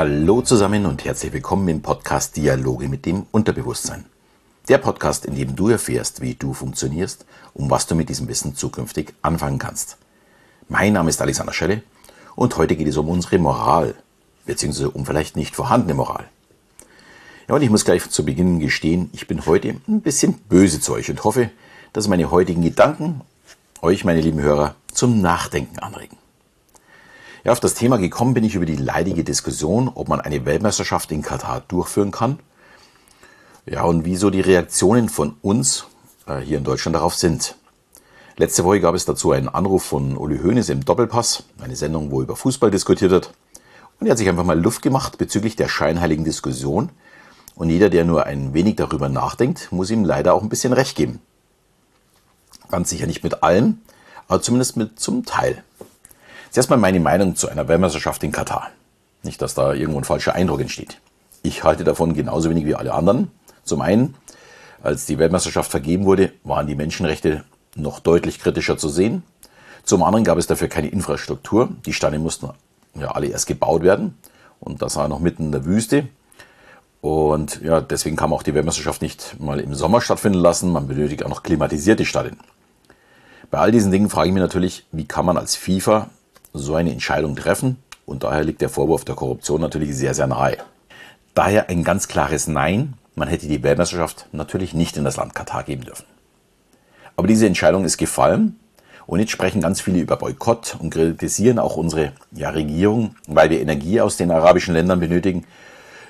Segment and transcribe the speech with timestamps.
[0.00, 4.06] Hallo zusammen und herzlich willkommen im Podcast Dialoge mit dem Unterbewusstsein.
[4.66, 8.56] Der Podcast, in dem du erfährst, wie du funktionierst und was du mit diesem Wissen
[8.56, 9.98] zukünftig anfangen kannst.
[10.70, 11.82] Mein Name ist Alexander Schelle
[12.34, 13.94] und heute geht es um unsere Moral,
[14.46, 16.24] beziehungsweise um vielleicht nicht vorhandene Moral.
[17.46, 20.94] Ja, und ich muss gleich zu Beginn gestehen, ich bin heute ein bisschen böse zu
[20.94, 21.50] euch und hoffe,
[21.92, 23.20] dass meine heutigen Gedanken
[23.82, 26.19] euch, meine lieben Hörer, zum Nachdenken anregen.
[27.42, 31.10] Ja, auf das Thema gekommen bin ich über die leidige Diskussion, ob man eine Weltmeisterschaft
[31.10, 32.38] in Katar durchführen kann.
[33.64, 35.86] Ja, und wieso die Reaktionen von uns
[36.26, 37.56] äh, hier in Deutschland darauf sind.
[38.36, 42.20] Letzte Woche gab es dazu einen Anruf von Uli Hoeneß im Doppelpass, eine Sendung, wo
[42.20, 43.32] über Fußball diskutiert wird.
[43.98, 46.90] Und er hat sich einfach mal Luft gemacht bezüglich der scheinheiligen Diskussion.
[47.54, 50.94] Und jeder, der nur ein wenig darüber nachdenkt, muss ihm leider auch ein bisschen recht
[50.94, 51.20] geben.
[52.70, 53.78] Ganz sicher nicht mit allem,
[54.28, 55.64] aber zumindest mit zum Teil.
[56.50, 58.70] Zuerst mal meine Meinung zu einer Weltmeisterschaft in Katar.
[59.22, 60.98] Nicht, dass da irgendwo ein falscher Eindruck entsteht.
[61.42, 63.30] Ich halte davon genauso wenig wie alle anderen.
[63.62, 64.16] Zum einen,
[64.82, 67.44] als die Weltmeisterschaft vergeben wurde, waren die Menschenrechte
[67.76, 69.22] noch deutlich kritischer zu sehen.
[69.84, 71.68] Zum anderen gab es dafür keine Infrastruktur.
[71.86, 72.48] Die Steine mussten
[72.94, 74.18] ja alle erst gebaut werden.
[74.58, 76.08] Und das war noch mitten in der Wüste.
[77.00, 80.72] Und ja, deswegen kann man auch die Weltmeisterschaft nicht mal im Sommer stattfinden lassen.
[80.72, 82.38] Man benötigt auch noch klimatisierte Stadien.
[83.52, 86.10] Bei all diesen Dingen frage ich mich natürlich, wie kann man als FIFA
[86.52, 87.76] so eine Entscheidung treffen.
[88.06, 90.56] Und daher liegt der Vorwurf der Korruption natürlich sehr, sehr nahe.
[91.34, 92.94] Daher ein ganz klares Nein.
[93.14, 96.06] Man hätte die Weltmeisterschaft natürlich nicht in das Land Katar geben dürfen.
[97.16, 98.58] Aber diese Entscheidung ist gefallen.
[99.06, 103.60] Und jetzt sprechen ganz viele über Boykott und kritisieren auch unsere ja, Regierung, weil wir
[103.60, 105.44] Energie aus den arabischen Ländern benötigen.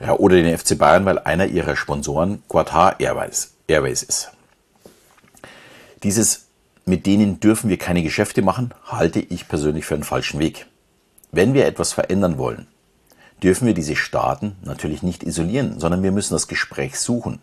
[0.00, 4.32] Ja, oder den FC Bayern, weil einer ihrer Sponsoren Qatar Airways, Airways ist.
[6.02, 6.45] Dieses
[6.86, 10.66] mit denen dürfen wir keine Geschäfte machen, halte ich persönlich für einen falschen Weg.
[11.32, 12.68] Wenn wir etwas verändern wollen,
[13.42, 17.40] dürfen wir diese Staaten natürlich nicht isolieren, sondern wir müssen das Gespräch suchen.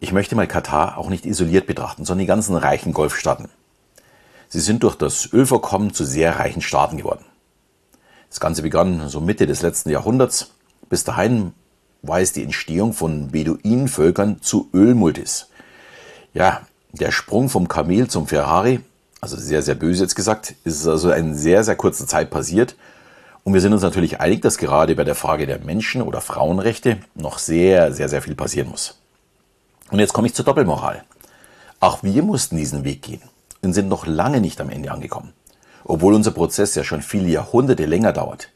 [0.00, 3.50] Ich möchte mal Katar auch nicht isoliert betrachten, sondern die ganzen reichen Golfstaaten.
[4.48, 7.24] Sie sind durch das Ölvorkommen zu sehr reichen Staaten geworden.
[8.30, 10.52] Das Ganze begann so Mitte des letzten Jahrhunderts.
[10.88, 11.52] Bis dahin
[12.00, 15.50] war es die Entstehung von Beduinenvölkern zu Ölmultis.
[16.32, 16.62] Ja,
[16.92, 18.80] der Sprung vom Kamel zum Ferrari,
[19.20, 22.76] also sehr, sehr böse jetzt gesagt, ist also in sehr, sehr kurzer Zeit passiert.
[23.44, 26.98] Und wir sind uns natürlich einig, dass gerade bei der Frage der Menschen- oder Frauenrechte
[27.14, 28.98] noch sehr, sehr, sehr viel passieren muss.
[29.90, 31.02] Und jetzt komme ich zur Doppelmoral.
[31.80, 33.22] Auch wir mussten diesen Weg gehen
[33.62, 35.32] und sind noch lange nicht am Ende angekommen,
[35.84, 38.50] obwohl unser Prozess ja schon viele Jahrhunderte länger dauert.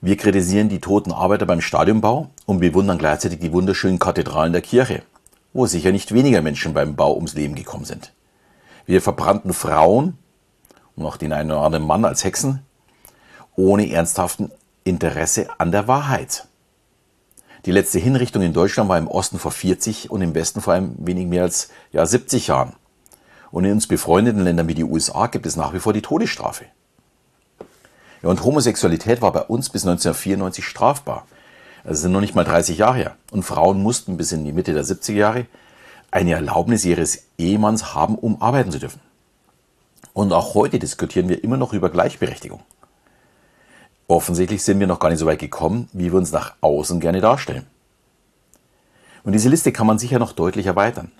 [0.00, 5.02] Wir kritisieren die toten Arbeiter beim Stadionbau und bewundern gleichzeitig die wunderschönen Kathedralen der Kirche
[5.54, 8.12] wo sicher nicht weniger Menschen beim Bau ums Leben gekommen sind.
[8.84, 10.18] Wir verbrannten Frauen
[10.96, 12.60] und auch den einen oder anderen Mann als Hexen
[13.56, 14.50] ohne ernsthaften
[14.82, 16.46] Interesse an der Wahrheit.
[17.64, 20.94] Die letzte Hinrichtung in Deutschland war im Osten vor 40 und im Westen vor einem
[20.98, 22.74] wenig mehr als ja, 70 Jahren.
[23.50, 26.66] Und in uns befreundeten Ländern wie die USA gibt es nach wie vor die Todesstrafe.
[28.22, 31.26] Ja, und Homosexualität war bei uns bis 1994 strafbar.
[31.84, 33.16] Das sind noch nicht mal 30 Jahre her.
[33.30, 35.46] Und Frauen mussten bis in die Mitte der 70er Jahre
[36.10, 39.00] eine Erlaubnis ihres Ehemanns haben, um arbeiten zu dürfen.
[40.14, 42.60] Und auch heute diskutieren wir immer noch über Gleichberechtigung.
[44.06, 47.20] Offensichtlich sind wir noch gar nicht so weit gekommen, wie wir uns nach außen gerne
[47.20, 47.66] darstellen.
[49.24, 51.10] Und diese Liste kann man sicher noch deutlich erweitern.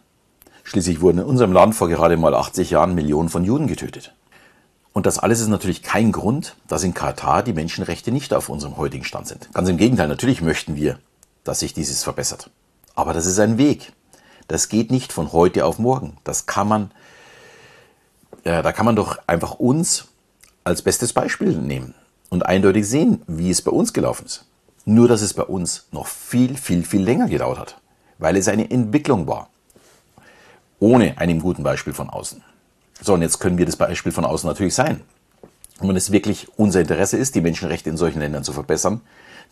[0.63, 4.15] Schließlich wurden in unserem Land vor gerade mal 80 Jahren Millionen von Juden getötet.
[4.95, 8.77] Und das alles ist natürlich kein Grund, dass in Katar die Menschenrechte nicht auf unserem
[8.77, 9.53] heutigen Stand sind.
[9.53, 11.01] Ganz im Gegenteil, natürlich möchten wir,
[11.43, 12.49] dass sich dieses verbessert.
[12.95, 13.93] Aber das ist ein Weg.
[14.47, 16.17] Das geht nicht von heute auf morgen.
[16.23, 16.91] Das kann man,
[18.45, 20.07] äh, da kann man doch einfach uns
[20.63, 21.95] als bestes Beispiel nehmen
[22.31, 24.45] und eindeutig sehen, wie es bei uns gelaufen ist.
[24.85, 27.81] Nur, dass es bei uns noch viel, viel, viel länger gedauert hat,
[28.19, 29.49] weil es eine Entwicklung war.
[30.79, 32.45] Ohne einem guten Beispiel von außen.
[33.05, 35.03] So, und jetzt können wir das Beispiel von außen natürlich sein.
[35.79, 39.03] Und wenn es wirklich unser Interesse ist, die Menschenrechte in solchen Ländern zu verbessern,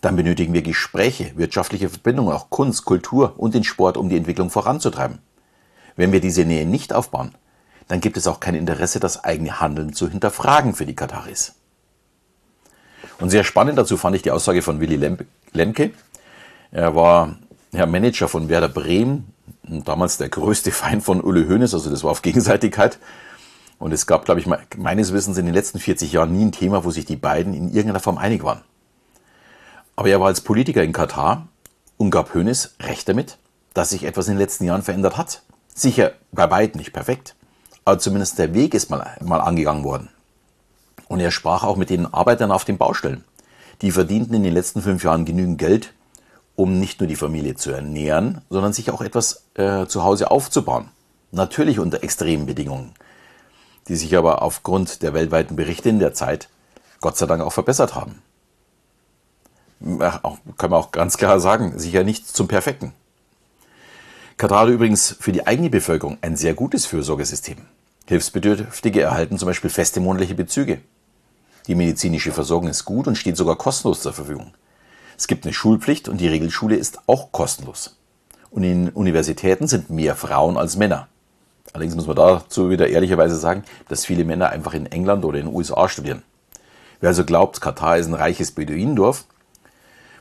[0.01, 4.49] dann benötigen wir Gespräche, wirtschaftliche Verbindungen, auch Kunst, Kultur und den Sport, um die Entwicklung
[4.49, 5.19] voranzutreiben.
[5.97, 7.35] Wenn wir diese Nähe nicht aufbauen,
[7.89, 11.55] dann gibt es auch kein Interesse, das eigene Handeln zu hinterfragen für die Kataris.
[13.21, 15.15] Und sehr spannend dazu fand ich die Aussage von Willy
[15.53, 15.91] Lemke.
[16.71, 17.37] Er war
[17.73, 22.13] ja, Manager von Werder Bremen, damals der größte Feind von Ulle Hoeneß, also das war
[22.13, 22.99] auf Gegenseitigkeit.
[23.83, 24.47] Und es gab, glaube ich,
[24.77, 27.67] meines Wissens in den letzten 40 Jahren nie ein Thema, wo sich die beiden in
[27.67, 28.61] irgendeiner Form einig waren.
[29.97, 31.49] Aber er war als Politiker in Katar
[31.97, 33.39] und gab Hönes recht damit,
[33.75, 35.43] dass sich etwas in den letzten Jahren verändert hat.
[35.75, 37.35] Sicher bei weitem nicht perfekt,
[37.85, 40.11] aber zumindest der Weg ist mal, mal angegangen worden.
[41.09, 43.25] Und er sprach auch mit den Arbeitern auf den Baustellen,
[43.81, 45.93] Die verdienten in den letzten fünf Jahren genügend Geld,
[46.55, 50.91] um nicht nur die Familie zu ernähren, sondern sich auch etwas äh, zu Hause aufzubauen.
[51.33, 52.95] Natürlich unter extremen Bedingungen,
[53.89, 56.49] die sich aber aufgrund der weltweiten Berichte in der Zeit
[57.01, 58.23] Gott sei Dank auch verbessert haben.
[60.23, 62.93] Auch, kann man auch ganz klar sagen, sicher nicht zum Perfekten.
[64.37, 67.59] Katar hat übrigens für die eigene Bevölkerung ein sehr gutes Fürsorgesystem.
[68.07, 70.81] Hilfsbedürftige erhalten zum Beispiel feste monatliche Bezüge.
[71.67, 74.55] Die medizinische Versorgung ist gut und steht sogar kostenlos zur Verfügung.
[75.17, 77.97] Es gibt eine Schulpflicht und die Regelschule ist auch kostenlos.
[78.51, 81.09] Und in Universitäten sind mehr Frauen als Männer.
[81.73, 85.47] Allerdings muss man dazu wieder ehrlicherweise sagen, dass viele Männer einfach in England oder in
[85.47, 86.23] den USA studieren.
[87.01, 89.25] Wer also glaubt, Katar ist ein reiches Beduinendorf,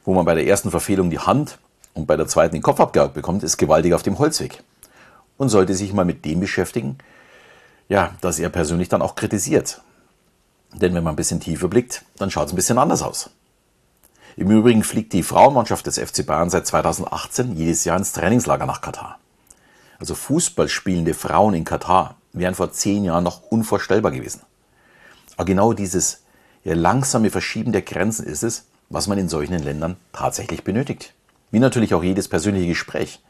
[0.06, 1.60] wo man bei der ersten Verfehlung die Hand
[1.94, 4.64] und bei der zweiten den Kopf abgehakt bekommt, ist gewaltig auf dem Holzweg.
[5.38, 6.98] Und sollte sich mal mit dem beschäftigen,
[7.90, 9.82] ja, dass er persönlich dann auch kritisiert.
[10.74, 13.30] Denn wenn man ein bisschen tiefer blickt, dann schaut es ein bisschen anders aus.
[14.38, 18.80] Im Übrigen fliegt die Frauenmannschaft des FC Bayern seit 2018 jedes Jahr ins Trainingslager nach
[18.80, 19.20] Katar.
[20.02, 24.42] Also Fußball spielende Frauen in Katar wären vor zehn Jahren noch unvorstellbar gewesen.
[25.38, 26.24] Aber genau dieses
[26.64, 31.14] ja, langsame Verschieben der Grenzen ist es, was man in solchen Ländern tatsächlich benötigt.
[31.52, 33.22] Wie natürlich auch jedes persönliche Gespräch.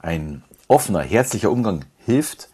[0.00, 2.48] Ein offener, herzlicher Umgang hilft,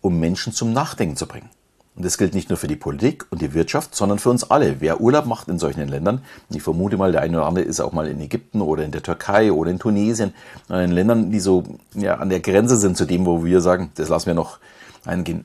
[0.00, 1.50] um Menschen zum Nachdenken zu bringen.
[1.94, 4.80] Und das gilt nicht nur für die Politik und die Wirtschaft, sondern für uns alle.
[4.80, 7.92] Wer Urlaub macht in solchen Ländern, ich vermute mal, der eine oder andere ist auch
[7.92, 10.32] mal in Ägypten oder in der Türkei oder in Tunesien,
[10.70, 14.08] in Ländern, die so ja, an der Grenze sind zu dem, wo wir sagen, das
[14.08, 14.58] lassen wir noch
[15.04, 15.44] eingehen.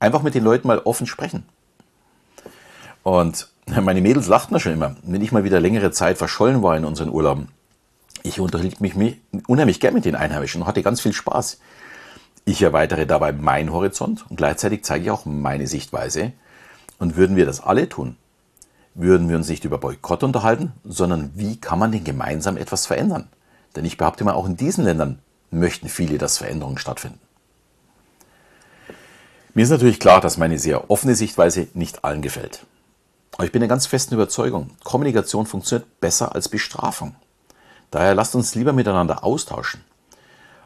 [0.00, 1.44] Einfach mit den Leuten mal offen sprechen.
[3.02, 3.48] Und
[3.82, 6.86] meine Mädels lachten da schon immer, wenn ich mal wieder längere Zeit verschollen war in
[6.86, 7.48] unseren Urlauben.
[8.22, 8.94] Ich unterhielt mich
[9.46, 11.58] unheimlich gern mit den Einheimischen und hatte ganz viel Spaß.
[12.44, 16.32] Ich erweitere dabei meinen Horizont und gleichzeitig zeige ich auch meine Sichtweise.
[16.98, 18.16] Und würden wir das alle tun,
[18.94, 23.28] würden wir uns nicht über Boykott unterhalten, sondern wie kann man denn gemeinsam etwas verändern?
[23.74, 25.18] Denn ich behaupte mal, auch in diesen Ländern
[25.50, 27.18] möchten viele, dass Veränderungen stattfinden.
[29.54, 32.64] Mir ist natürlich klar, dass meine sehr offene Sichtweise nicht allen gefällt.
[33.32, 37.14] Aber ich bin der ganz festen Überzeugung, Kommunikation funktioniert besser als Bestrafung.
[37.90, 39.84] Daher lasst uns lieber miteinander austauschen.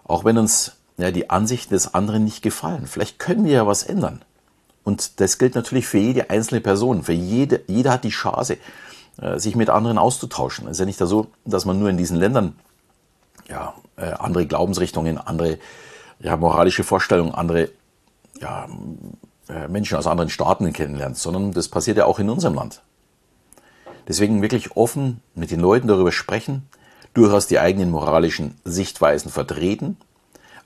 [0.05, 2.87] Auch wenn uns ja, die Ansichten des anderen nicht gefallen.
[2.87, 4.22] Vielleicht können wir ja was ändern.
[4.82, 7.02] Und das gilt natürlich für jede einzelne Person.
[7.02, 8.56] Für jede, jeder hat die Chance,
[9.20, 10.66] äh, sich mit anderen auszutauschen.
[10.66, 12.56] Es ist ja nicht so, dass man nur in diesen Ländern
[13.48, 15.58] ja, äh, andere Glaubensrichtungen, andere
[16.20, 17.69] ja, moralische Vorstellungen, andere
[18.40, 18.69] ja,
[19.48, 22.82] äh, Menschen aus anderen Staaten kennenlernt, sondern das passiert ja auch in unserem Land.
[24.08, 26.69] Deswegen wirklich offen mit den Leuten darüber sprechen,
[27.12, 29.96] durchaus die eigenen moralischen Sichtweisen vertreten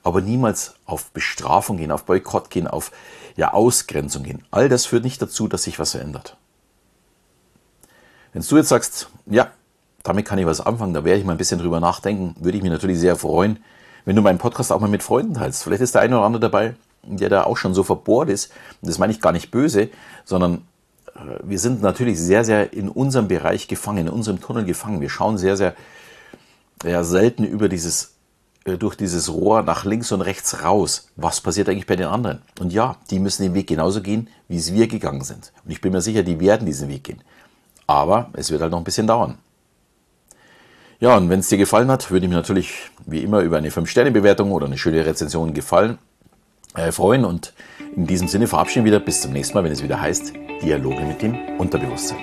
[0.03, 2.91] aber niemals auf Bestrafung gehen, auf Boykott gehen, auf
[3.35, 4.43] ja, Ausgrenzung gehen.
[4.51, 6.37] All das führt nicht dazu, dass sich was verändert.
[8.33, 9.51] Wenn du jetzt sagst, ja,
[10.03, 12.63] damit kann ich was anfangen, da werde ich mal ein bisschen drüber nachdenken, würde ich
[12.63, 13.59] mich natürlich sehr freuen,
[14.05, 15.63] wenn du meinen Podcast auch mal mit Freunden teilst.
[15.63, 18.51] Vielleicht ist der eine oder andere dabei, der da auch schon so verbohrt ist.
[18.81, 19.89] Und das meine ich gar nicht böse,
[20.25, 20.65] sondern
[21.15, 25.01] äh, wir sind natürlich sehr, sehr in unserem Bereich gefangen, in unserem Tunnel gefangen.
[25.01, 25.75] Wir schauen sehr, sehr
[26.83, 28.15] ja, selten über dieses
[28.63, 31.07] durch dieses Rohr nach links und rechts raus.
[31.15, 32.41] Was passiert eigentlich bei den anderen?
[32.59, 35.51] Und ja, die müssen den Weg genauso gehen, wie es wir gegangen sind.
[35.65, 37.21] Und ich bin mir sicher, die werden diesen Weg gehen.
[37.87, 39.37] Aber es wird halt noch ein bisschen dauern.
[40.99, 43.71] Ja, und wenn es dir gefallen hat, würde ich mich natürlich wie immer über eine
[43.71, 45.97] 5-Sterne-Bewertung oder eine schöne Rezension gefallen
[46.75, 47.25] äh, freuen.
[47.25, 47.53] Und
[47.95, 51.01] in diesem Sinne verabschieden wir wieder bis zum nächsten Mal, wenn es wieder heißt Dialoge
[51.01, 52.19] mit dem Unterbewusstsein.